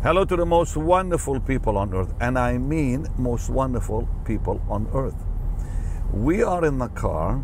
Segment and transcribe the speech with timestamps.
[0.00, 4.86] Hello to the most wonderful people on earth, and I mean most wonderful people on
[4.94, 5.16] earth.
[6.12, 7.42] We are in the car,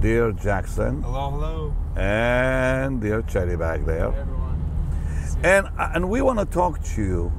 [0.00, 1.76] dear Jackson, Hello, hello.
[1.94, 4.10] and dear Cherry back there.
[4.12, 5.40] Hey, everyone.
[5.42, 7.32] And, and we want to talk to you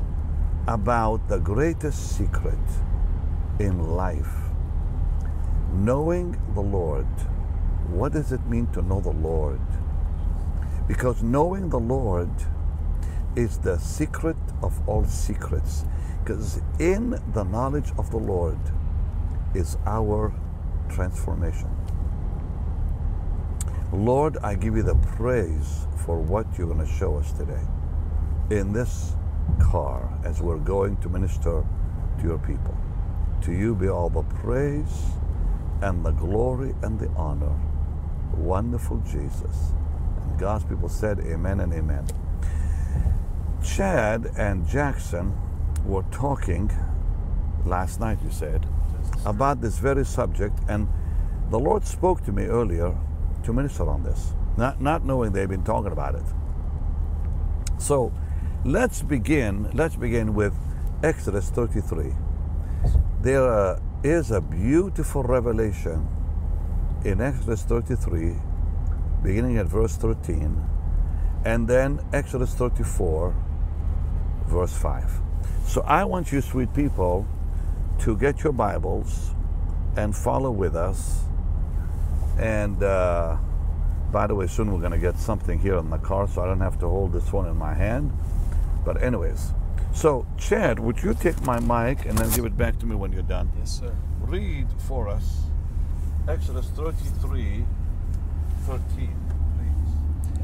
[0.68, 2.60] about the greatest secret
[3.60, 4.32] in life
[5.74, 7.08] knowing the Lord.
[7.90, 9.62] What does it mean to know the Lord?
[10.88, 12.30] Because knowing the Lord
[13.40, 15.86] is the secret of all secrets.
[16.22, 18.60] Because in the knowledge of the Lord
[19.56, 20.34] is our
[20.90, 21.70] transformation.
[23.94, 27.66] Lord, I give you the praise for what you're going to show us today
[28.52, 29.16] in this
[29.60, 31.66] car as we're going to minister
[32.20, 32.78] to your people.
[33.44, 35.12] To you be all the praise
[35.82, 37.58] and the glory and the honor.
[38.36, 39.72] Wonderful Jesus.
[40.28, 42.06] And God's people said, Amen and Amen.
[43.64, 45.34] Chad and Jackson
[45.86, 46.72] were talking
[47.66, 48.66] last night, you said,
[49.26, 50.88] about this very subject, and
[51.50, 52.96] the Lord spoke to me earlier
[53.44, 56.26] to minister on this, not, not knowing they've been talking about it.
[57.80, 58.14] So
[58.66, 59.70] let's begin.
[59.74, 60.54] Let's begin with
[61.04, 62.14] Exodus 33.
[63.22, 66.08] There uh, a beautiful revelation
[67.04, 68.36] in Exodus 33,
[69.24, 70.62] beginning at verse 13,
[71.46, 73.34] and then Exodus 34,
[74.50, 75.12] verse 5.
[75.66, 77.28] So I want you, sweet people,
[78.00, 79.32] to get your Bibles
[79.96, 81.24] and follow with us.
[82.38, 83.38] And uh,
[84.12, 86.48] by the way, soon we're going to get something here in the car, so I
[86.48, 88.12] don't have to hold this one in my hand.
[88.84, 89.54] But, anyways,
[89.94, 93.12] so Chad, would you take my mic and then give it back to me when
[93.12, 93.52] you're done?
[93.58, 93.96] Yes, sir.
[94.22, 95.44] Read for us
[96.28, 97.66] Exodus 33
[98.66, 98.82] 13,
[99.58, 100.44] please.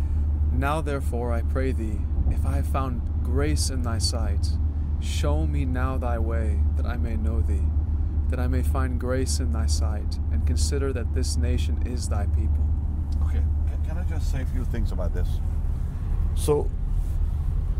[0.54, 4.48] Now, therefore, I pray thee, if I have found grace in thy sight,
[5.02, 7.64] show me now thy way, that I may know thee,
[8.30, 12.28] that I may find grace in thy sight, and consider that this nation is thy
[12.28, 12.64] people.
[13.24, 13.42] Okay,
[13.88, 15.28] can, I just say a few things about this?
[16.36, 16.70] So,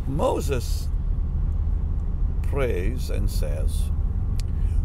[0.08, 0.90] Moses
[2.42, 3.84] prays and says,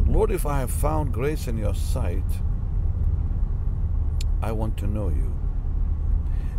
[0.07, 2.31] Lord, if I have found grace in your sight,
[4.43, 5.35] I want to know you.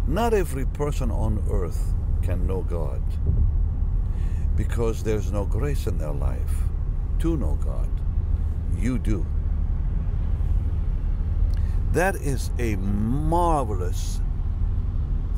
[0.07, 1.93] Not every person on earth
[2.23, 3.03] can know God
[4.55, 6.63] because there's no grace in their life
[7.19, 7.89] to know God.
[8.77, 9.25] You do.
[11.93, 14.21] That is a marvelous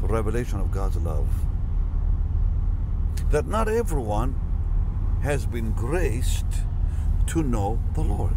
[0.01, 1.27] revelation of God's love.
[3.31, 4.39] That not everyone
[5.23, 6.45] has been graced
[7.27, 8.35] to know the Lord,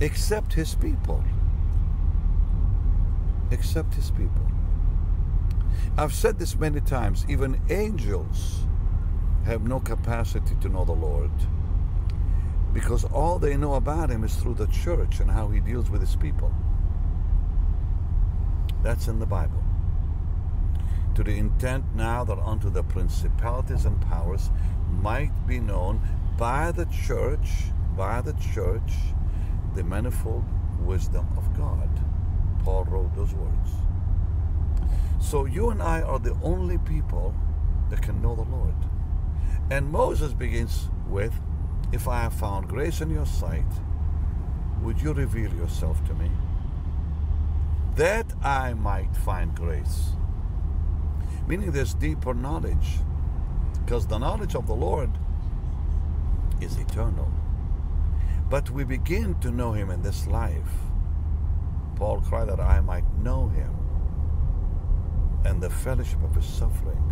[0.00, 1.24] except His people.
[3.50, 4.46] Except His people.
[5.96, 8.66] I've said this many times, even angels
[9.44, 11.30] have no capacity to know the Lord
[12.72, 16.00] because all they know about Him is through the church and how He deals with
[16.00, 16.52] His people.
[18.82, 19.62] That's in the Bible.
[21.14, 24.50] To the intent now that unto the principalities and powers
[24.90, 26.00] might be known
[26.38, 27.48] by the church,
[27.96, 28.92] by the church,
[29.74, 30.44] the manifold
[30.80, 31.88] wisdom of God.
[32.64, 33.70] Paul wrote those words.
[35.20, 37.34] So you and I are the only people
[37.90, 38.74] that can know the Lord.
[39.70, 41.32] And Moses begins with,
[41.92, 43.64] If I have found grace in your sight,
[44.82, 46.30] would you reveal yourself to me?
[47.96, 50.10] That I might find grace.
[51.46, 52.98] Meaning there's deeper knowledge.
[53.84, 55.10] Because the knowledge of the Lord
[56.60, 57.30] is eternal.
[58.48, 60.72] But we begin to know Him in this life.
[61.96, 63.74] Paul cried that I might know Him
[65.44, 67.02] and the fellowship of His suffering.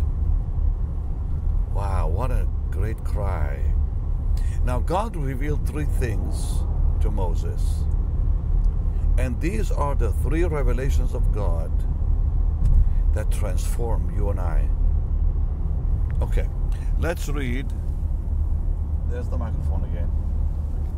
[1.73, 3.59] Wow, what a great cry.
[4.63, 6.63] Now, God revealed three things
[7.01, 7.83] to Moses.
[9.17, 11.71] And these are the three revelations of God
[13.13, 14.69] that transform you and I.
[16.21, 16.47] Okay,
[16.99, 17.65] let's read.
[19.09, 20.09] There's the microphone again.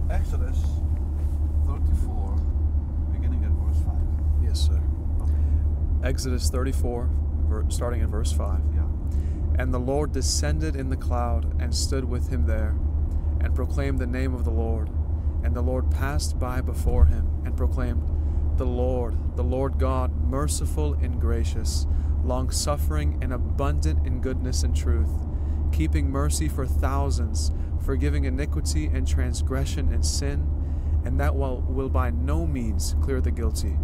[0.10, 0.62] Exodus
[1.66, 2.36] 34,
[3.14, 3.96] beginning at verse 5.
[4.44, 4.82] Yes, sir.
[5.22, 6.08] Okay.
[6.08, 7.10] Exodus 34,
[7.70, 8.60] starting at verse 5.
[8.76, 8.84] Yeah.
[9.56, 12.76] And the Lord descended in the cloud and stood with him there,
[13.40, 14.90] and proclaimed the name of the Lord.
[15.44, 18.10] And the Lord passed by before him, and proclaimed,
[18.58, 21.86] The Lord, the Lord God, merciful and gracious,
[22.24, 25.12] long suffering and abundant in goodness and truth,
[25.72, 27.52] keeping mercy for thousands,
[27.84, 30.50] forgiving iniquity and transgression and sin,
[31.06, 33.78] and that will, will by no means clear the guilty,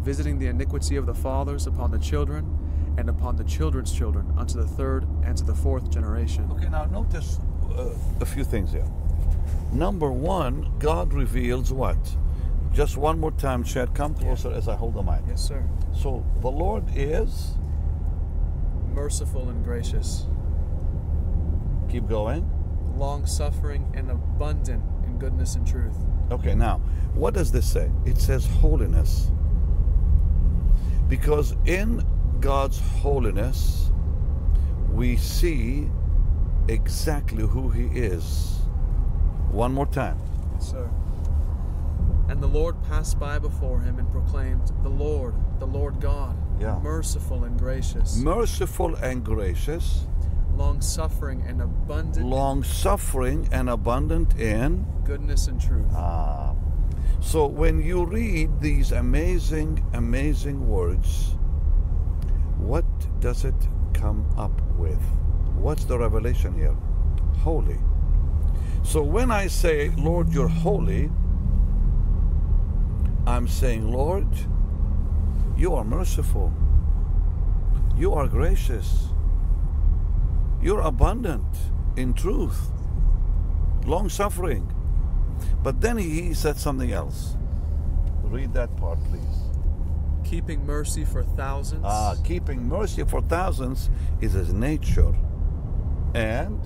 [0.00, 2.65] visiting the iniquity of the fathers upon the children
[2.98, 6.48] and upon the children's children, unto the third and to the fourth generation.
[6.52, 7.38] Okay, now notice
[7.76, 7.90] uh,
[8.20, 8.86] a few things here.
[9.72, 11.98] Number one, God reveals what?
[12.72, 15.20] Just one more time, Chad, come closer as I hold the mic.
[15.28, 15.62] Yes, sir.
[15.94, 17.52] So the Lord is,
[18.94, 20.24] Merciful and gracious,
[21.90, 22.50] keep going.
[22.96, 25.96] long suffering and abundant in goodness and truth.
[26.30, 26.78] Okay, now,
[27.12, 27.90] what does this say?
[28.06, 29.30] It says holiness.
[31.08, 32.02] Because in
[32.40, 33.90] God's holiness,
[34.92, 35.88] we see
[36.68, 38.58] exactly who He is.
[39.50, 40.18] One more time.
[40.54, 40.90] Yes, sir.
[42.28, 46.78] And the Lord passed by before him and proclaimed, The Lord, the Lord God, Yeah.
[46.82, 50.06] merciful and gracious, Merciful and gracious,
[50.56, 54.60] long suffering and abundant long suffering and abundant in.
[54.60, 55.86] in goodness and truth.
[55.94, 56.54] Ah.
[57.20, 61.36] So when you read these amazing, amazing words,
[62.66, 62.84] what
[63.20, 63.54] does it
[63.94, 65.00] come up with?
[65.56, 66.76] What's the revelation here?
[67.38, 67.78] Holy.
[68.82, 71.10] So when I say, Lord, you're holy,
[73.26, 74.26] I'm saying, Lord,
[75.56, 76.52] you are merciful.
[77.96, 79.08] You are gracious.
[80.60, 81.46] You're abundant
[81.96, 82.70] in truth,
[83.86, 84.72] long suffering.
[85.62, 87.36] But then he said something else.
[88.24, 89.45] Read that part, please.
[90.28, 93.90] Keeping mercy for thousands, Ah, keeping mercy for thousands
[94.20, 95.14] is his nature.
[96.14, 96.58] And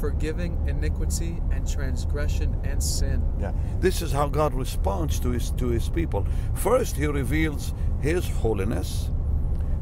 [0.00, 3.22] forgiving iniquity and transgression and sin.
[3.38, 6.26] yeah, this is how God responds to his to his people.
[6.54, 9.08] First he reveals his holiness,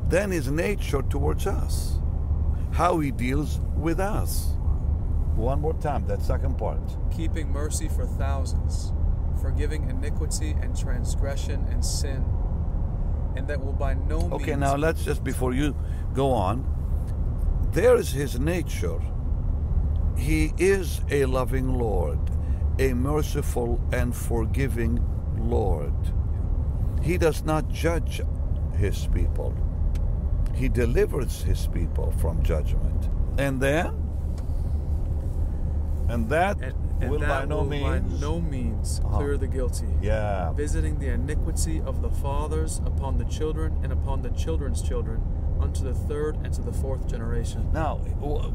[0.08, 1.98] then his nature towards us.
[2.72, 4.54] How he deals with us.
[5.34, 6.80] One more time, that second part.
[7.10, 8.92] Keeping mercy for thousands,
[9.40, 12.24] forgiving iniquity and transgression and sin.
[13.36, 15.74] And that will by no means Okay, now let's just before you
[16.14, 16.66] go on.
[17.72, 19.00] There is his nature.
[20.16, 22.18] He is a loving Lord,
[22.78, 25.02] a merciful and forgiving
[25.38, 25.94] Lord.
[27.02, 28.20] He does not judge
[28.76, 29.54] his people.
[30.54, 33.08] He delivers his people from judgment.
[33.38, 34.02] And then
[36.08, 39.16] and that and, and will that by no will means by no means Uh-huh.
[39.18, 39.86] clear the guilty.
[40.00, 45.20] yeah visiting the iniquity of the fathers upon the children and upon the children's children
[45.60, 47.68] unto the third and to the fourth generation.
[47.72, 47.96] Now,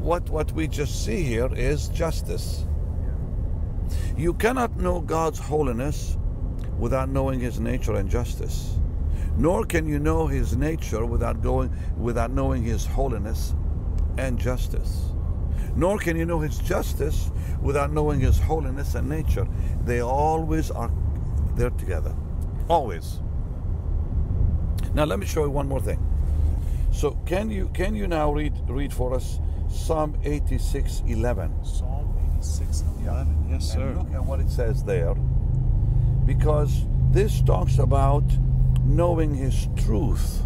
[0.08, 2.66] what what we just see here is justice.
[3.00, 4.24] Yeah.
[4.24, 6.18] You cannot know God's holiness
[6.78, 8.78] without knowing his nature and justice.
[9.38, 13.54] Nor can you know his nature without going without knowing his holiness
[14.18, 14.92] and justice.
[15.76, 17.30] Nor can you know his justice
[17.62, 19.46] without knowing his holiness and nature.
[19.84, 20.90] They always are
[21.56, 22.14] they're together.
[22.68, 23.18] Always.
[24.94, 26.04] Now let me show you one more thing.
[26.92, 31.64] So can you can you now read read for us Psalm 86 11?
[31.64, 33.46] Psalm 86 11.
[33.50, 35.14] Yes, And look at what it says there.
[36.24, 38.24] Because this talks about
[38.84, 40.42] knowing his truth.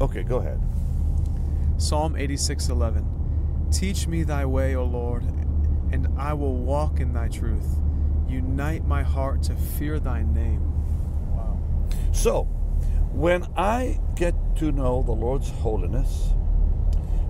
[0.00, 0.60] Okay, go ahead.
[1.76, 3.17] Psalm 86 11.
[3.70, 5.24] Teach me thy way, O Lord,
[5.92, 7.80] and I will walk in thy truth.
[8.28, 10.62] Unite my heart to fear thy name.
[11.30, 11.58] Wow.
[12.12, 12.44] So,
[13.12, 16.32] when I get to know the Lord's holiness,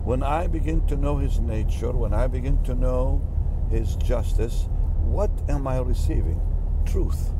[0.04, 3.20] when I begin to know his nature, when I begin to know
[3.70, 4.68] his justice,
[5.02, 6.40] what am I receiving?
[6.86, 7.30] Truth.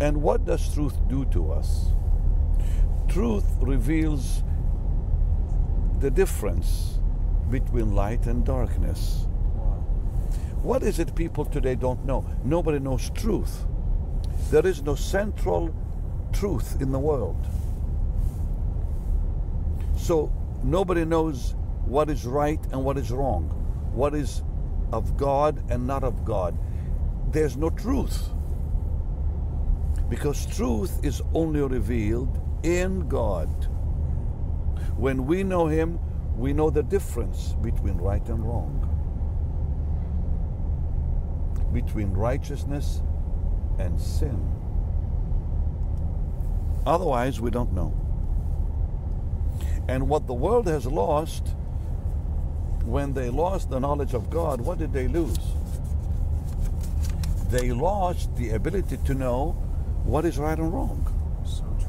[0.00, 1.92] And what does truth do to us?
[3.08, 4.42] Truth reveals
[6.00, 6.98] the difference
[7.50, 9.26] between light and darkness.
[9.54, 9.84] Wow.
[10.62, 12.24] What is it people today don't know?
[12.42, 13.66] Nobody knows truth.
[14.50, 15.74] There is no central
[16.32, 17.46] truth in the world.
[19.96, 20.32] So
[20.64, 21.54] nobody knows
[21.84, 23.44] what is right and what is wrong,
[23.92, 24.42] what is
[24.92, 26.58] of God and not of God.
[27.30, 28.30] There's no truth.
[30.08, 33.68] Because truth is only revealed in God.
[35.00, 35.98] When we know Him,
[36.36, 38.86] we know the difference between right and wrong,
[41.72, 43.00] between righteousness
[43.78, 44.38] and sin.
[46.84, 47.94] Otherwise, we don't know.
[49.88, 51.48] And what the world has lost,
[52.84, 55.38] when they lost the knowledge of God, what did they lose?
[57.48, 59.52] They lost the ability to know
[60.04, 61.06] what is right and wrong,
[61.46, 61.88] So true.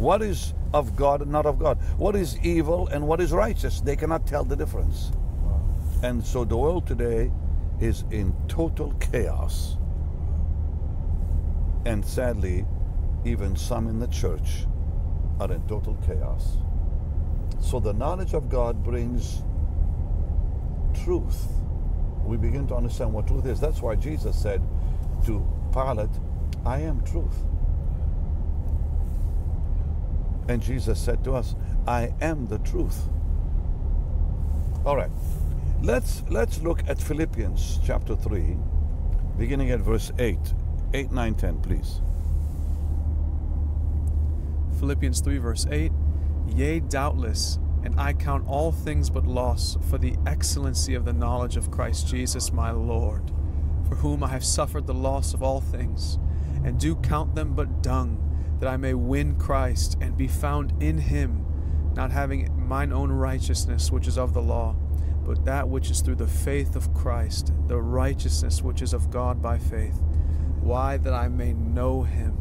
[0.00, 3.80] What is of God and not of God, what is evil and what is righteous.
[3.80, 5.12] They cannot tell the difference.
[6.02, 7.30] And so the world today
[7.80, 9.76] is in total chaos.
[11.84, 12.64] And sadly,
[13.24, 14.66] even some in the church
[15.38, 16.56] are in total chaos.
[17.60, 19.42] So the knowledge of God brings
[21.04, 21.46] truth.
[22.24, 23.60] We begin to understand what truth is.
[23.60, 24.62] That's why Jesus said
[25.26, 26.10] to Pilate,
[26.64, 27.36] I am truth.
[30.50, 31.54] And Jesus said to us,
[31.86, 33.08] I am the truth.
[34.84, 35.12] All right.
[35.80, 38.56] Let's let's look at Philippians chapter 3,
[39.38, 40.36] beginning at verse 8.
[40.92, 42.00] 8, 9, 10, please.
[44.80, 45.92] Philippians 3, verse 8
[46.48, 51.56] Yea, doubtless, and I count all things but loss for the excellency of the knowledge
[51.56, 53.22] of Christ Jesus my Lord,
[53.88, 56.18] for whom I have suffered the loss of all things,
[56.64, 58.29] and do count them but dung,
[58.60, 61.44] that I may win Christ and be found in him,
[61.94, 64.76] not having mine own righteousness which is of the law,
[65.24, 69.42] but that which is through the faith of Christ, the righteousness which is of God
[69.42, 70.00] by faith.
[70.60, 70.98] Why?
[70.98, 72.36] That I may know him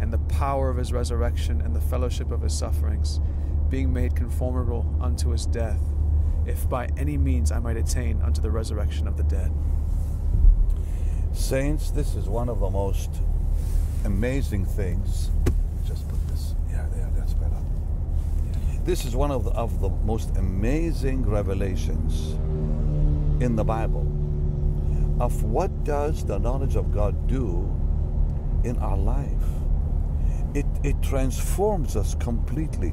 [0.00, 3.20] and the power of his resurrection and the fellowship of his sufferings,
[3.68, 5.80] being made conformable unto his death,
[6.46, 9.52] if by any means I might attain unto the resurrection of the dead.
[11.32, 13.10] Saints, this is one of the most
[14.04, 15.30] amazing things.
[15.86, 17.56] Just put this, yeah, there, that's better.
[18.84, 22.32] This is one of the, of the most amazing revelations
[23.42, 24.06] in the Bible
[25.20, 27.70] of what does the knowledge of God do
[28.64, 29.28] in our life.
[30.54, 32.92] It, it transforms us completely.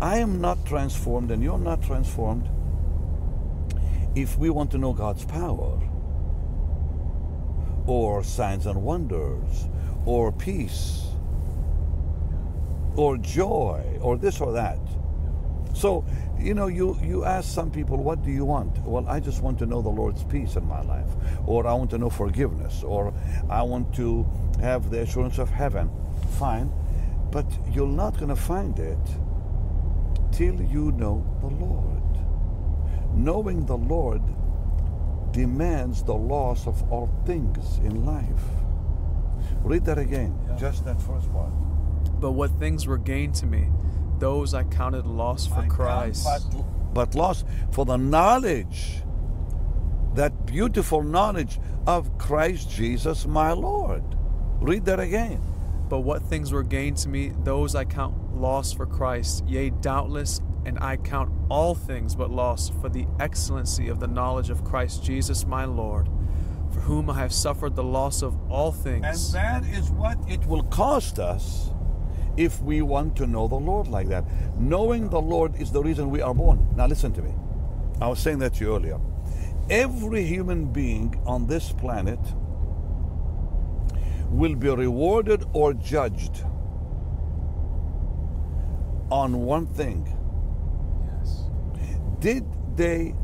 [0.00, 2.48] I am not transformed and you're not transformed
[4.14, 5.80] if we want to know God's power
[7.86, 9.68] or signs and wonders
[10.06, 11.06] or peace
[12.96, 14.78] or joy or this or that.
[15.74, 16.04] So,
[16.38, 18.76] you know, you, you ask some people, what do you want?
[18.78, 21.08] Well, I just want to know the Lord's peace in my life,
[21.46, 23.14] or I want to know forgiveness, or
[23.48, 24.26] I want to
[24.60, 25.90] have the assurance of heaven.
[26.38, 26.72] Fine,
[27.30, 28.98] but you're not going to find it
[30.32, 32.02] till you know the Lord.
[33.14, 34.22] Knowing the Lord
[35.32, 38.59] demands the loss of all things in life.
[39.62, 40.56] Read that again, Yeah.
[40.56, 41.50] just that first part.
[42.20, 43.68] But what things were gained to me,
[44.18, 46.24] those I counted loss for I Christ.
[46.24, 49.02] But, but lost for the knowledge,
[50.14, 54.02] that beautiful knowledge of Christ Jesus my Lord.
[54.60, 55.40] Read that again.
[55.88, 59.44] But what things were gained to me, those I count loss for Christ.
[59.46, 64.50] Yea, doubtless, and I count all things but loss for the excellency of the knowledge
[64.50, 66.08] of Christ Jesus my Lord,
[66.72, 69.04] for whom I have suffered the loss of all things.
[69.34, 71.70] And that is what it will cost us
[72.36, 74.24] if we want to know the Lord like that.
[74.58, 76.68] Knowing the Lord is the reason we are born.
[76.76, 77.34] Now, listen to me.
[78.00, 78.98] I was saying that to you earlier.
[79.68, 82.20] Every human being on this planet
[84.30, 86.44] will be rewarded or judged
[89.10, 90.06] on one thing
[91.04, 91.42] Yes.
[92.20, 92.44] did
[92.76, 93.14] they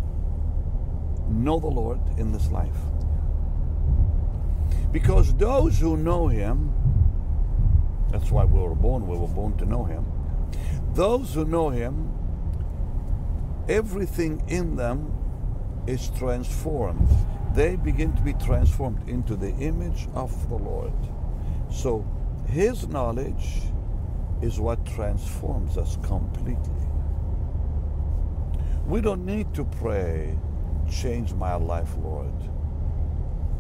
[1.29, 2.77] know the Lord in this life?
[4.97, 6.73] Because those who know Him,
[8.11, 10.07] that's why we were born, we were born to know Him.
[10.95, 12.11] Those who know Him,
[13.69, 15.13] everything in them
[15.87, 17.07] is transformed.
[17.53, 20.95] They begin to be transformed into the image of the Lord.
[21.71, 22.03] So
[22.49, 23.65] His knowledge
[24.41, 26.89] is what transforms us completely.
[28.87, 30.39] We don't need to pray,
[30.91, 32.56] change my life, Lord.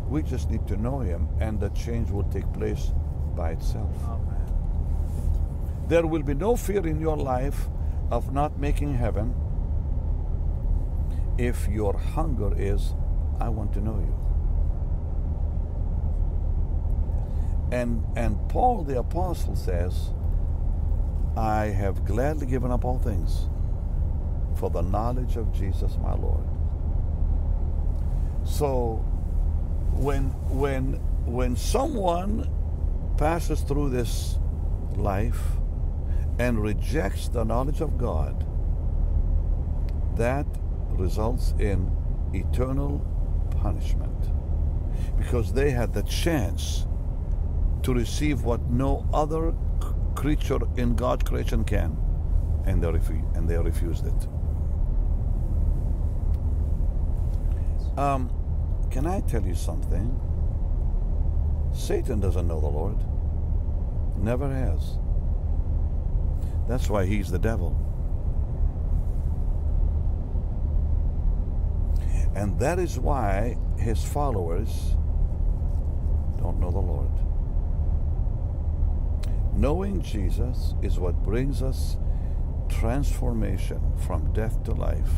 [0.08, 2.92] We just need to know Him, and the change will take place
[3.34, 3.94] by itself.
[4.04, 5.86] Oh, Amen.
[5.88, 7.68] There will be no fear in your life
[8.10, 9.34] of not making heaven
[11.38, 12.94] if your hunger is,
[13.40, 14.14] I want to know you.
[17.72, 20.10] And, and Paul the Apostle says,
[21.36, 23.48] I have gladly given up all things
[24.58, 26.46] for the knowledge of Jesus my Lord.
[28.44, 29.04] So
[29.98, 32.48] when when when someone
[33.16, 34.38] passes through this
[34.96, 35.40] life
[36.38, 38.46] and rejects the knowledge of God,
[40.16, 40.46] that
[40.90, 41.90] results in
[42.34, 43.00] eternal
[43.62, 44.12] punishment
[45.18, 46.86] because they had the chance
[47.82, 49.54] to receive what no other
[50.14, 51.96] creature in God's creation can,
[52.66, 54.28] and they, refu- and they refused it.
[57.98, 58.30] Um,
[58.90, 60.20] can I tell you something?
[61.74, 62.96] Satan doesn't know the Lord.
[64.16, 64.98] Never has.
[66.68, 67.76] That's why he's the devil.
[72.34, 74.94] And that is why his followers
[76.38, 77.10] don't know the Lord.
[79.54, 81.96] Knowing Jesus is what brings us
[82.68, 85.10] transformation from death to life.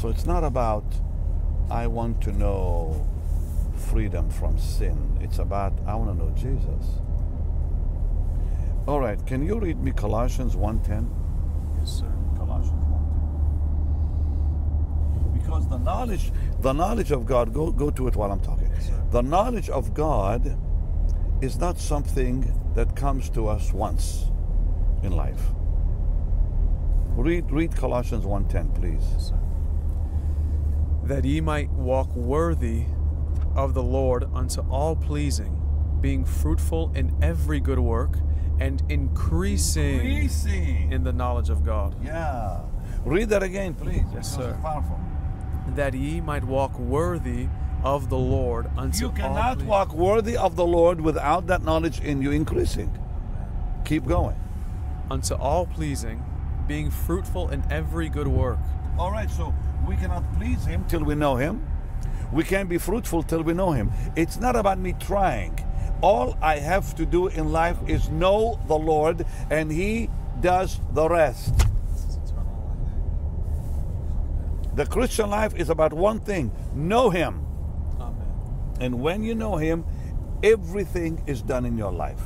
[0.00, 0.84] So it's not about,
[1.70, 3.06] I want to know
[3.76, 5.18] freedom from sin.
[5.20, 7.02] It's about, I want to know Jesus.
[8.86, 11.06] All right, can you read me Colossians 1.10?
[11.78, 12.10] Yes, sir.
[12.34, 15.34] Colossians 1.10.
[15.34, 18.70] Because the knowledge, the knowledge of God, go, go to it while I'm talking.
[18.72, 19.04] Yes, sir.
[19.10, 20.56] The knowledge of God
[21.42, 24.30] is not something that comes to us once
[25.02, 25.42] in life.
[27.16, 29.04] Read, read Colossians 1.10, please.
[29.12, 29.36] Yes, sir.
[31.10, 32.84] That ye might walk worthy
[33.56, 35.60] of the Lord unto all pleasing,
[36.00, 38.16] being fruitful in every good work,
[38.60, 40.92] and increasing Increasing.
[40.92, 41.96] in the knowledge of God.
[42.04, 42.60] Yeah.
[43.04, 44.04] Read that again, please.
[44.14, 44.56] Yes, sir.
[44.62, 45.00] Powerful.
[45.74, 47.48] That ye might walk worthy
[47.82, 49.06] of the Lord unto all pleasing.
[49.08, 52.96] You cannot walk worthy of the Lord without that knowledge in you increasing.
[53.84, 54.36] Keep going.
[55.10, 56.22] unto all pleasing,
[56.68, 58.60] being fruitful in every good work.
[58.96, 59.52] All right, so
[59.86, 61.66] we cannot please Him till we know Him.
[62.32, 63.90] We can't be fruitful till we know Him.
[64.16, 65.58] It's not about me trying.
[66.00, 70.08] All I have to do in life is know the Lord, and He
[70.40, 71.54] does the rest.
[74.76, 77.44] The Christian life is about one thing know Him.
[78.00, 78.28] Amen.
[78.80, 79.84] And when you know Him,
[80.42, 82.22] everything is done in your life.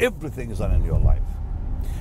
[0.00, 1.22] Everything is done in your life.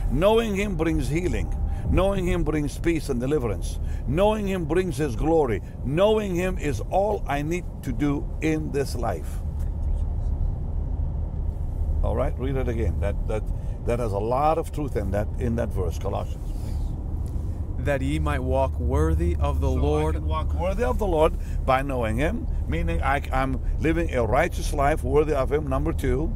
[0.10, 1.54] Knowing Him brings healing.
[1.92, 3.80] Knowing Him brings peace and deliverance.
[4.08, 5.62] Knowing Him brings His glory.
[5.84, 9.40] Knowing Him is all I need to do in this life.
[12.02, 13.00] All right, read it again.
[13.02, 13.44] That that
[13.86, 16.50] that has a lot of truth in that in that verse, Colossians.
[16.52, 17.86] Please.
[17.86, 21.08] That ye might walk worthy of the So I Lord can walk worthy of the
[21.08, 21.34] Lord
[21.66, 25.68] by knowing Him, meaning I, I'm living a righteous life worthy of Him.
[25.68, 26.34] Number two,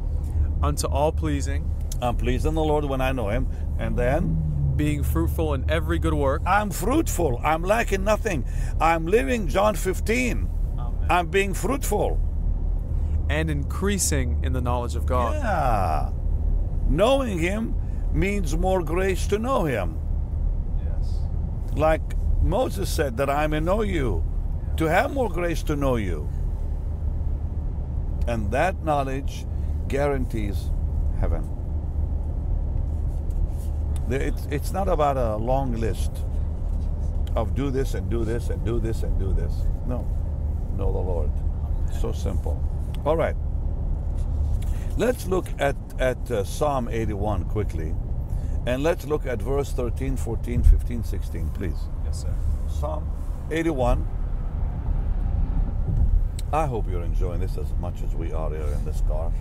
[0.62, 1.70] unto all pleasing,
[2.02, 3.48] I'm pleased in the Lord when I know Him,
[3.78, 6.42] and then being fruitful in every good work.
[6.46, 7.40] I'm fruitful.
[7.42, 8.44] I'm lacking nothing.
[8.80, 10.50] I'm living John 15.
[10.78, 11.06] Amen.
[11.10, 12.20] I'm being fruitful.
[13.28, 15.34] and increasing in the knowledge of God.
[15.34, 16.10] Yeah.
[16.88, 17.74] Knowing Him
[18.12, 19.98] means more grace to know Him.
[20.78, 21.18] Yes.
[21.74, 22.02] Like
[22.42, 24.24] Moses said, that I may know you,
[24.76, 26.28] to have more grace to know you.
[28.28, 29.46] And that knowledge
[29.88, 30.70] guarantees
[31.20, 31.48] heaven.
[34.08, 36.12] It's, it's not about a long list
[37.34, 39.52] of do this and do this and do this and do this.
[39.86, 40.06] No.
[40.76, 41.30] Know the Lord.
[42.00, 42.62] So simple.
[43.04, 43.36] All right.
[44.96, 47.94] Let's look at, at uh, Psalm 81 quickly.
[48.66, 51.76] And let's look at verse 13, 14, 15, 16, please.
[52.04, 52.34] Yes, sir.
[52.68, 53.08] Psalm
[53.50, 54.08] 81.
[56.52, 59.32] I hope you're enjoying this as much as we are here in this car.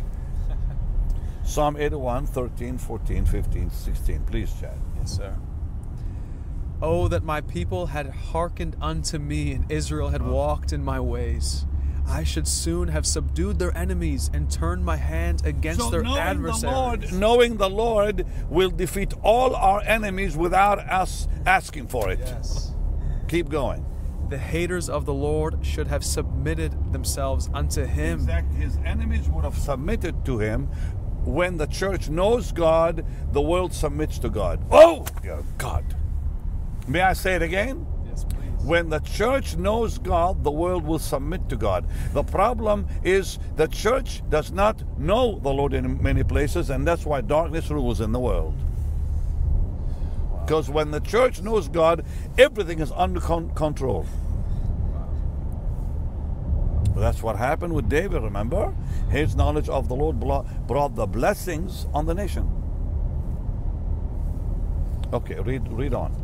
[1.45, 4.23] Psalm 81, 13, 14, 15, 16.
[4.25, 4.77] Please, Chad.
[4.97, 5.36] Yes, sir.
[6.81, 10.29] Oh, that my people had hearkened unto me, and Israel had ah.
[10.29, 11.65] walked in my ways.
[12.08, 16.19] I should soon have subdued their enemies and turned my hand against So their knowing
[16.19, 16.62] adversaries.
[16.62, 22.19] the Lord, knowing the Lord will defeat all our enemies without us asking for it.
[22.19, 22.73] Yes.
[23.27, 23.86] Keep going.
[24.29, 28.19] The haters of the Lord should have submitted themselves unto him.
[28.19, 28.58] Exactly.
[28.58, 30.69] His enemies would have submitted to him.
[31.26, 34.64] When the church knows God, the world submits to God.
[34.72, 35.06] Oh,
[35.58, 35.96] God.
[36.88, 37.86] May I say it again?
[38.08, 38.64] Yes, please.
[38.64, 41.88] When the church knows God, the world will submit to God.
[42.14, 47.06] The problem is the church does not know the Lord in many places, and that's
[47.06, 48.54] why darkness rules in the world.
[50.42, 52.06] Because when the church knows God,
[52.38, 54.06] everything is under con- control.
[56.95, 58.73] That's what happened with David, remember?
[59.10, 62.49] His knowledge of the Lord brought the blessings on the nation.
[65.13, 66.21] Okay, read, read on.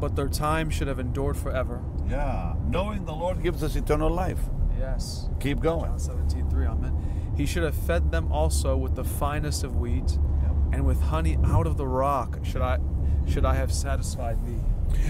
[0.00, 1.82] But their time should have endured forever.
[2.08, 4.40] Yeah, knowing the Lord gives us eternal life.
[4.78, 5.28] Yes.
[5.40, 5.90] Keep going.
[5.90, 7.32] John 17, 3, amen.
[7.36, 10.18] He should have fed them also with the finest of wheat,
[10.72, 12.78] and with honey out of the rock should I
[13.26, 14.62] should I have satisfied thee.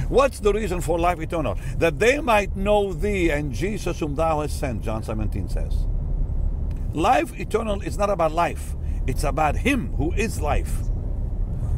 [0.09, 1.59] What's the reason for life eternal?
[1.79, 5.87] That they might know thee and Jesus whom thou hast sent, John 17 says.
[6.93, 8.75] Life eternal is not about life,
[9.07, 10.73] it's about Him who is life.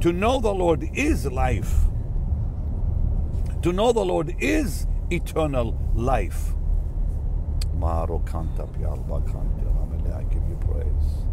[0.00, 1.74] To know the Lord is life.
[3.62, 6.54] To know the Lord is eternal life.
[7.74, 11.24] Maro kanta pialba kanti ramele, I give you praise.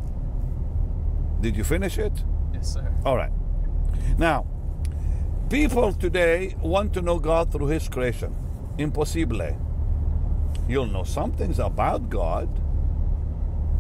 [1.42, 2.24] Did you finish it?
[2.54, 2.92] Yes, sir.
[3.06, 3.32] All right.
[4.18, 4.48] Now,
[5.50, 8.36] people today want to know God through His creation.
[8.78, 9.58] Impossible.
[10.68, 12.50] You'll know some things about God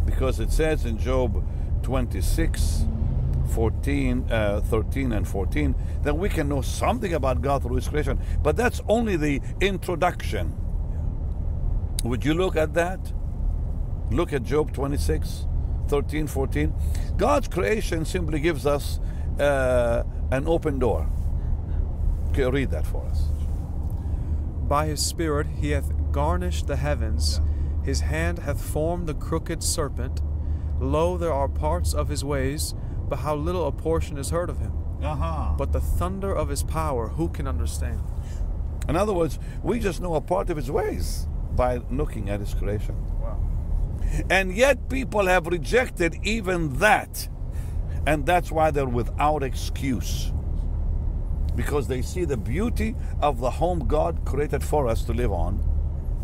[0.05, 1.43] because it says in Job
[1.83, 2.85] 26
[3.53, 8.19] 14, uh, 13 and 14 that we can know something about God through His creation,
[8.43, 10.53] but that's only the introduction.
[12.03, 12.99] Would you look at that?
[14.11, 15.47] Look at Job 26
[15.87, 16.73] 13, 14.
[17.17, 18.99] God's creation simply gives us
[19.39, 21.07] uh, an open door.
[22.37, 23.23] Read that for us.
[24.67, 27.39] By his Spirit he hath garnished the heavens,
[27.83, 30.21] his hand hath formed the crooked serpent.
[30.79, 32.73] Lo, there are parts of his ways,
[33.07, 34.73] but how little a portion is heard of him.
[35.01, 35.53] Uh-huh.
[35.57, 38.01] But the thunder of his power, who can understand?
[38.89, 42.53] In other words, we just know a part of his ways by looking at his
[42.53, 42.95] creation.
[43.19, 43.39] Wow.
[44.29, 47.27] And yet people have rejected even that.
[48.07, 50.31] And that's why they're without excuse.
[51.55, 55.63] Because they see the beauty of the home God created for us to live on,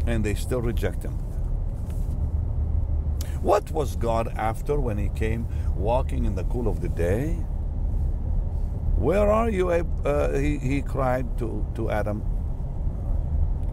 [0.05, 1.13] and they still reject Him.
[3.41, 7.37] What was God after when He came walking in the cool of the day?
[8.97, 9.71] Where are you?
[9.71, 12.21] Uh, he, he cried to, to Adam.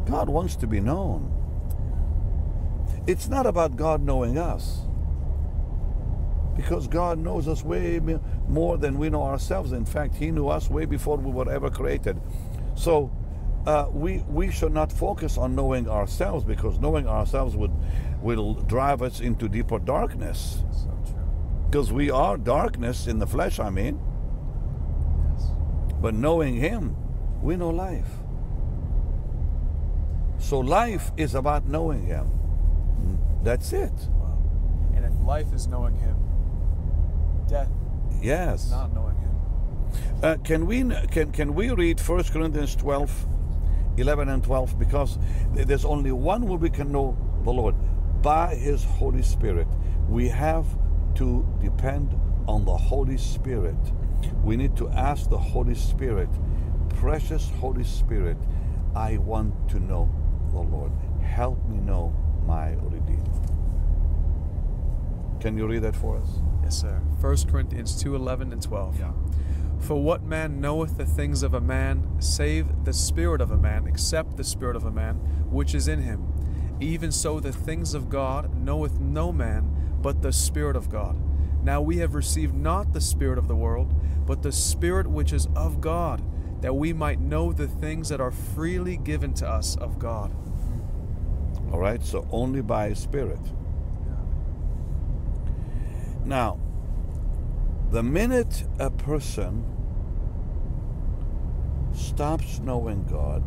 [0.07, 1.35] God wants to be known.
[3.07, 4.88] It's not about God knowing us.
[6.59, 8.01] Because God knows us way
[8.49, 9.71] more than we know ourselves.
[9.71, 12.21] In fact, He knew us way before we were ever created.
[12.75, 13.11] So
[13.65, 17.71] uh, we we should not focus on knowing ourselves because knowing ourselves would
[18.21, 20.65] will drive us into deeper darkness.
[20.73, 21.65] So true.
[21.71, 23.61] Because we are darkness in the flesh.
[23.61, 24.01] I mean,
[25.33, 25.53] Yes.
[26.01, 26.97] but knowing Him,
[27.41, 28.11] we know life.
[30.39, 32.27] So life is about knowing Him.
[33.45, 33.93] That's it.
[34.11, 34.39] Wow.
[34.97, 36.17] And if life is knowing him,
[37.49, 37.71] death
[38.21, 38.71] Yes.
[38.71, 39.31] not knowing him.
[40.23, 43.27] Uh, can we can can we read 1 Corinthians 12,
[43.97, 44.79] 11 and 12?
[44.79, 45.19] Because
[45.55, 47.75] there's only one way we can know the Lord
[48.23, 49.69] by His Holy Spirit.
[50.09, 50.67] We have
[51.17, 53.77] to depend on the Holy Spirit.
[54.43, 56.29] We need to ask the Holy Spirit,
[56.97, 58.37] precious Holy Spirit,
[58.97, 60.11] I want to know
[60.51, 60.93] the Lord.
[61.23, 62.13] Help me know
[62.47, 63.48] my Redeemer.
[65.41, 66.29] Can you read that for us?
[66.63, 67.01] Yes, sir.
[67.21, 68.99] 1 Corinthians 2 11 and 12.
[68.99, 69.13] Yeah.
[69.81, 73.87] For what man knoweth the things of a man, save the spirit of a man,
[73.87, 75.17] except the spirit of a man
[75.51, 76.27] which is in him?
[76.81, 81.17] Even so, the things of God knoweth no man, but the Spirit of God.
[81.65, 83.93] Now we have received not the Spirit of the world,
[84.27, 86.23] but the Spirit which is of God,
[86.63, 90.33] that we might know the things that are freely given to us of God.
[91.73, 93.41] All right, so only by Spirit.
[96.29, 96.61] Now,
[97.91, 99.65] the minute a person
[101.95, 103.43] stops knowing God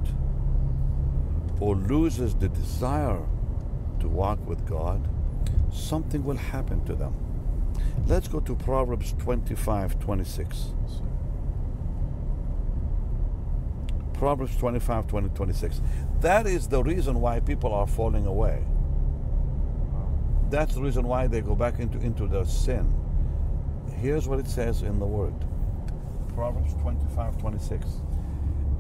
[1.59, 3.23] or loses the desire
[3.99, 5.07] to walk with God,
[5.71, 7.13] something will happen to them.
[8.07, 10.73] Let's go to Proverbs 25 26.
[14.15, 15.81] Proverbs 25 20, 26.
[16.21, 18.63] That is the reason why people are falling away.
[20.51, 22.93] That's the reason why they go back into, into their sin.
[23.95, 25.33] Here's what it says in the Word
[26.35, 27.87] Proverbs 25 26.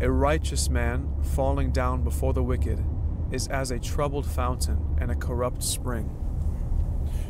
[0.01, 2.83] A righteous man falling down before the wicked
[3.31, 6.09] is as a troubled fountain and a corrupt spring.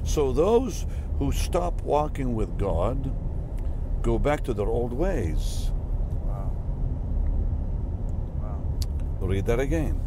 [0.04, 0.88] So those
[1.20, 3.14] who stop walking with God
[4.02, 5.70] go back to their old ways.
[6.26, 6.52] Wow.
[8.42, 9.28] Wow.
[9.28, 10.02] Read that again.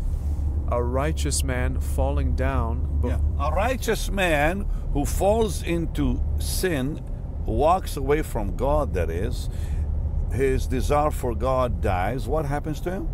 [0.74, 7.00] A righteous man falling down bef- A righteous man who falls into sin,
[7.46, 9.48] walks away from God, that is,
[10.32, 12.26] his desire for God dies.
[12.26, 13.08] What happens to him?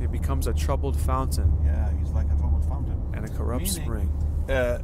[0.00, 2.96] he becomes a troubled fountain Yeah, he's like a troubled fountain.
[3.14, 4.08] and a corrupt Meaning- spring.
[4.48, 4.78] uh,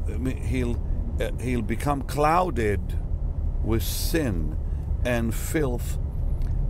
[0.52, 0.76] he'll
[1.20, 2.80] uh, he'll become clouded
[3.62, 4.56] with sin
[5.04, 5.98] and filth,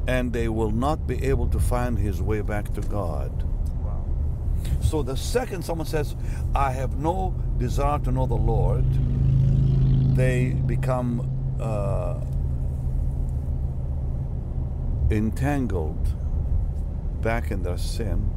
[0.07, 3.33] and they will not be able to find his way back to God.
[4.95, 6.15] So the second someone says,
[6.55, 8.85] "I have no desire to know the Lord,"
[10.15, 11.11] they become
[11.59, 12.21] uh,
[15.11, 16.07] entangled
[17.21, 18.31] back in their sin,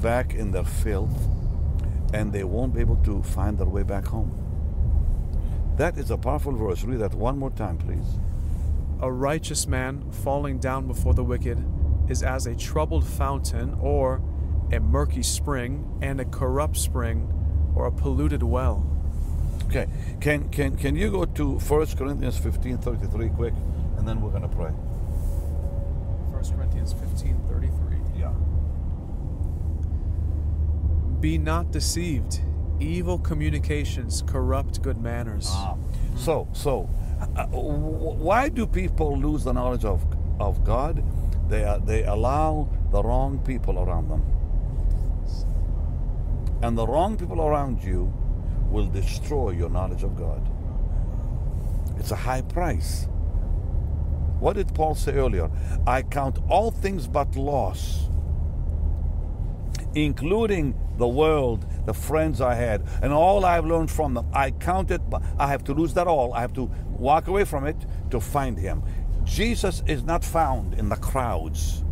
[0.00, 1.26] back in their filth,
[2.14, 4.30] and they won't be able to find their way back home.
[5.78, 6.84] That is a powerful verse.
[6.84, 8.20] Read that one more time, please.
[9.00, 11.58] A righteous man falling down before the wicked
[12.08, 14.22] is as a troubled fountain or
[14.72, 17.32] a murky spring and a corrupt spring
[17.74, 18.86] or a polluted well.
[19.66, 19.86] Okay,
[20.20, 23.54] can can can you go to 1 Corinthians 15, 33 quick,
[23.98, 24.70] and then we're gonna pray.
[24.70, 27.98] 1 Corinthians 15 33.
[28.18, 28.32] Yeah.
[31.20, 32.40] Be not deceived.
[32.80, 35.48] Evil communications corrupt good manners.
[35.50, 35.76] Ah,
[36.16, 36.88] so, so,
[37.36, 40.04] uh, why do people lose the knowledge of,
[40.40, 41.04] of God?
[41.48, 44.24] They, are, they allow the wrong people around them.
[46.62, 48.12] And the wrong people around you
[48.70, 50.46] will destroy your knowledge of God.
[51.98, 53.06] It's a high price.
[54.38, 55.50] What did Paul say earlier?
[55.86, 58.08] I count all things but loss,
[59.94, 64.26] including the world, the friends I had, and all I've learned from them.
[64.32, 66.32] I count it, but I have to lose that all.
[66.32, 67.76] I have to walk away from it
[68.10, 68.82] to find Him.
[69.24, 71.82] Jesus is not found in the crowds,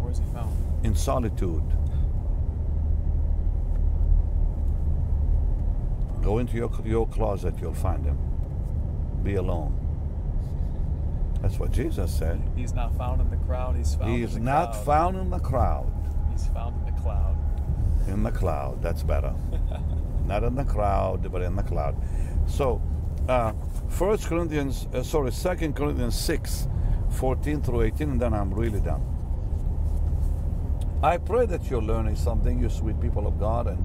[0.00, 0.54] Where is he found?
[0.84, 1.62] in solitude.
[6.22, 8.18] Go into your, your closet, you'll find Him.
[9.22, 9.76] Be alone.
[11.40, 12.42] That's what Jesus said.
[12.54, 13.76] He's not found in the crowd.
[13.76, 14.84] He's found He is in the not cloud.
[14.84, 15.92] found in the crowd.
[16.30, 17.36] He's found in the cloud.
[18.08, 18.82] In the cloud.
[18.82, 19.34] That's better.
[20.26, 21.96] not in the crowd, but in the cloud.
[22.46, 22.82] So,
[23.28, 26.68] uh, 1 Corinthians, uh, sorry, 2 Corinthians 6,
[27.10, 29.02] 14 through 18, and then I'm really done.
[31.02, 33.82] I pray that you're learning something, you sweet people of God, and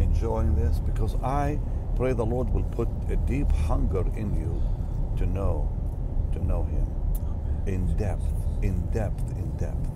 [0.00, 1.60] enjoying this because I
[1.96, 4.62] pray the Lord will put a deep hunger in you
[5.18, 5.70] to know,
[6.32, 6.86] to know Him
[7.66, 8.26] in depth,
[8.62, 9.90] in depth, in depth.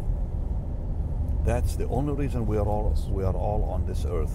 [1.45, 4.35] That's the only reason we are all we are all on this earth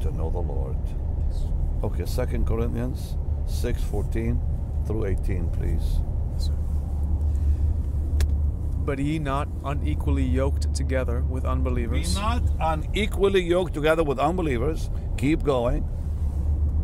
[0.00, 0.76] to know the Lord.
[1.82, 4.40] Okay, Second Corinthians 6, 14
[4.86, 6.00] through 18, please.
[8.84, 12.14] But ye not unequally yoked together with unbelievers.
[12.14, 14.90] Be not unequally yoked together with unbelievers.
[15.16, 15.88] Keep going.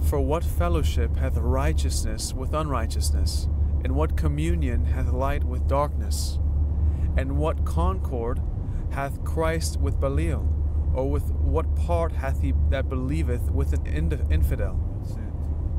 [0.07, 3.49] For what fellowship hath righteousness with unrighteousness?
[3.83, 6.39] And what communion hath light with darkness?
[7.17, 8.41] And what concord
[8.91, 10.49] hath Christ with Belial?
[10.95, 14.79] Or with what part hath he that believeth with an infidel?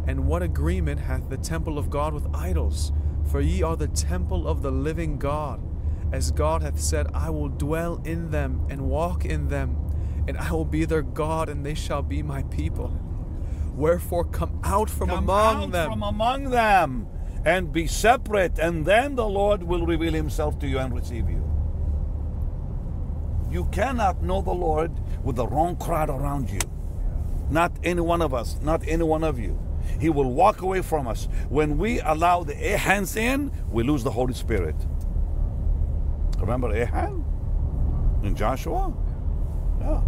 [0.08, 2.92] And what agreement hath the temple of God with idols?
[3.32, 5.62] For ye are the temple of the living God.
[6.12, 9.78] As God hath said, I will dwell in them and walk in them,
[10.28, 13.00] and I will be their God, and they shall be my people.
[13.78, 15.90] Wherefore come out from Come among out them.
[15.92, 17.08] from among them
[17.46, 21.44] and be separate, and then the Lord will reveal himself to you and receive you.
[23.52, 24.92] You cannot know the Lord
[25.24, 26.60] with the wrong crowd around you.
[27.52, 29.58] Not any one of us, not any one of you.
[30.02, 31.30] He will walk away from us.
[31.48, 34.76] When we allow the Achans in, we lose the Holy Spirit.
[36.40, 37.24] Remember Achan
[38.24, 38.92] in Joshua?
[39.80, 40.02] Yeah.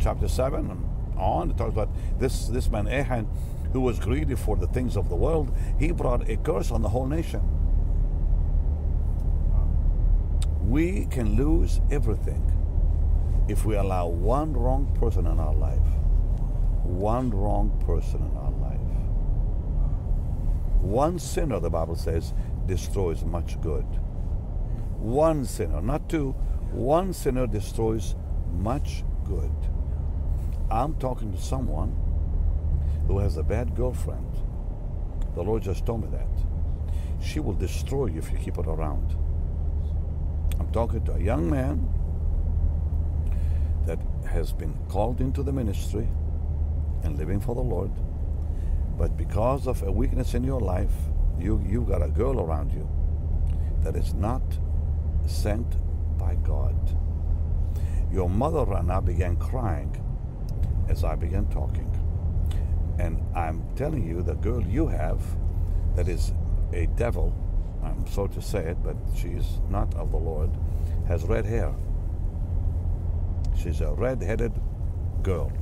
[0.00, 0.84] Chapter 7 and
[1.16, 3.28] on, it talks about this, this man Achan
[3.72, 5.52] who was greedy for the things of the world.
[5.80, 7.42] He brought a curse on the whole nation.
[10.62, 12.52] We can lose everything
[13.48, 15.78] if we allow one wrong person in our life.
[16.84, 18.80] One wrong person in our life.
[20.80, 22.32] One sinner, the Bible says,
[22.66, 23.86] destroys much good.
[24.98, 26.30] One sinner, not two,
[26.70, 28.14] one sinner destroys
[28.52, 29.52] much good.
[30.74, 31.94] I'm talking to someone
[33.06, 34.26] who has a bad girlfriend.
[35.36, 37.24] The Lord just told me that.
[37.24, 39.16] She will destroy you if you keep her around.
[40.58, 41.88] I'm talking to a young man
[43.86, 46.08] that has been called into the ministry
[47.04, 47.92] and living for the Lord.
[48.98, 50.94] But because of a weakness in your life,
[51.38, 52.88] you you got a girl around you
[53.82, 54.42] that is not
[55.24, 55.76] sent
[56.18, 56.98] by God.
[58.10, 60.03] Your mother and I began crying
[60.88, 61.90] as I began talking.
[62.98, 65.20] And I'm telling you, the girl you have
[65.96, 66.32] that is
[66.72, 67.34] a devil,
[67.82, 70.50] I'm so to say it, but she's not of the Lord,
[71.06, 71.74] has red hair.
[73.56, 74.52] She's a red headed
[75.22, 75.52] girl.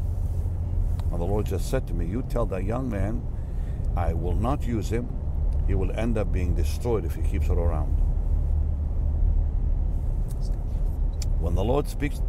[1.11, 3.23] And the Lord just said to me, You tell that young man,
[3.97, 5.09] I will not use him.
[5.67, 7.93] He will end up being destroyed if he keeps her around.
[11.39, 12.23] When the Lord speaks,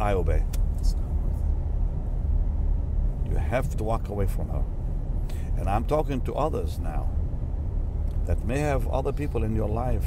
[0.00, 0.44] I obey.
[3.32, 4.62] You have to walk away from her.
[5.56, 7.08] And I'm talking to others now
[8.26, 10.06] that may have other people in your life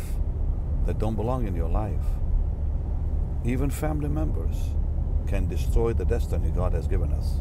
[0.85, 2.05] that don't belong in your life.
[3.43, 4.55] Even family members
[5.25, 7.39] can destroy the destiny God has given us.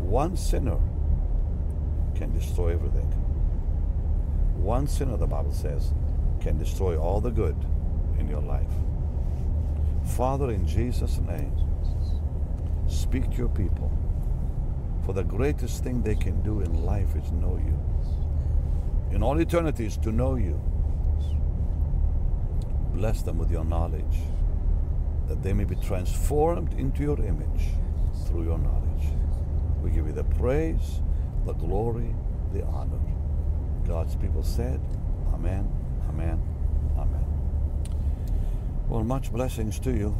[0.00, 0.78] One sinner
[2.14, 3.10] can destroy everything.
[4.56, 5.94] One sinner, the Bible says,
[6.40, 7.56] can destroy all the good
[8.18, 8.68] in your life.
[10.04, 11.56] Father, in Jesus' name,
[12.86, 13.90] speak to your people.
[15.08, 19.16] For the greatest thing they can do in life is know you.
[19.16, 20.60] In all eternity is to know you.
[22.92, 24.18] Bless them with your knowledge.
[25.28, 27.68] that they may be transformed into your image
[28.26, 29.06] through your knowledge.
[29.82, 31.00] We give you the praise,
[31.46, 32.14] the glory,
[32.52, 33.00] the honor.
[33.86, 34.80] God's people said,
[35.32, 35.70] Amen,
[36.10, 36.42] Amen,
[36.98, 37.24] Amen.
[38.88, 40.14] Well, much blessings to you.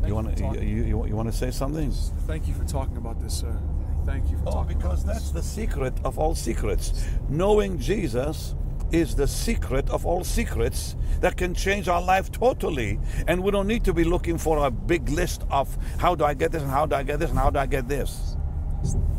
[0.00, 1.92] Thank you want to you, you, you, you want to say something?
[2.26, 3.56] Thank you for talking about this, sir.
[4.04, 7.06] Thank you for Oh, because that's the secret of all secrets.
[7.28, 8.54] Knowing Jesus
[8.92, 13.00] is the secret of all secrets that can change our life totally.
[13.26, 16.34] And we don't need to be looking for a big list of how do I
[16.34, 18.36] get this and how do I get this and how do I get this.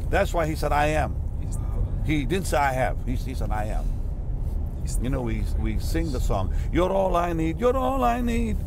[0.09, 1.15] That's why he said, I am.
[2.05, 2.97] He didn't say I have.
[3.05, 3.85] He, he said, I am.
[5.01, 8.57] You know, we, we sing the song, You're all I need, you're all I need.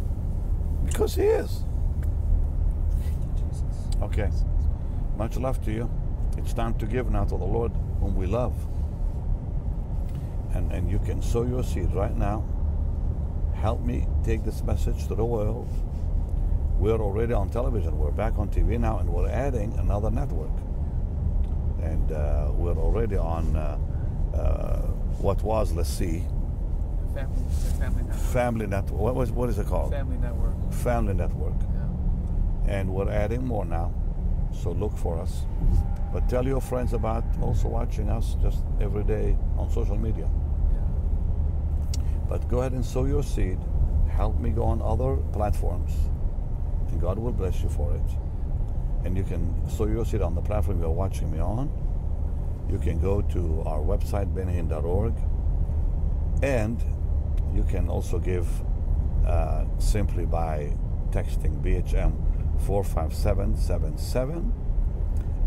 [0.84, 1.62] Because he is.
[4.02, 4.30] Okay.
[5.16, 5.88] Much love to you.
[6.38, 8.54] It's time to give now to the Lord whom we love.
[10.54, 12.44] And, and you can sow your seed right now.
[13.54, 15.68] Help me take this message to the world.
[16.78, 17.98] We're already on television.
[17.98, 20.52] We're back on TV now, and we're adding another network.
[21.82, 23.78] And uh, we're already on uh,
[24.36, 24.82] uh,
[25.18, 26.24] what was, let's see,
[27.14, 27.42] family,
[27.78, 28.16] family network.
[28.32, 29.00] Family Network.
[29.00, 29.90] What, was, what is it called?
[29.90, 30.72] Family network.
[30.72, 31.54] Family Network.
[31.60, 32.78] Yeah.
[32.78, 33.92] and we're adding more now.
[34.52, 35.42] So look for us.
[36.12, 40.28] But tell your friends about also watching us just every day on social media.
[42.28, 43.58] But go ahead and sow your seed.
[44.10, 45.92] Help me go on other platforms,
[46.88, 49.06] and God will bless you for it.
[49.06, 51.70] And you can sow your seed on the platform you're watching me on.
[52.70, 55.14] You can go to our website, bennyhinn.org,
[56.42, 56.82] and
[57.54, 58.46] you can also give
[59.26, 60.74] uh, simply by
[61.10, 62.12] texting BHM
[62.60, 64.52] 45777.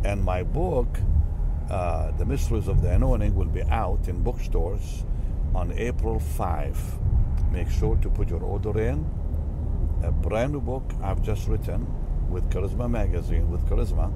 [0.03, 0.87] And my book,
[1.69, 5.05] uh, The Mysteries of the Anointing, will be out in bookstores
[5.53, 6.99] on April 5.
[7.51, 9.05] Make sure to put your order in.
[10.03, 11.85] A brand new book I've just written
[12.29, 14.11] with Charisma Magazine, with Charisma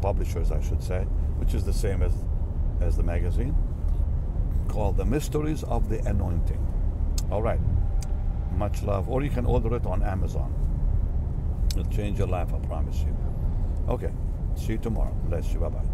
[0.00, 1.04] Publishers, I should say,
[1.38, 2.12] which is the same as,
[2.80, 3.54] as the magazine,
[4.68, 6.60] called The Mysteries of the Anointing.
[7.30, 7.60] All right.
[8.52, 9.08] Much love.
[9.08, 10.63] Or you can order it on Amazon.
[11.76, 13.16] It'll change your life, I promise you.
[13.88, 14.12] Okay.
[14.56, 15.12] See you tomorrow.
[15.28, 15.60] Bless you.
[15.60, 15.93] Bye bye.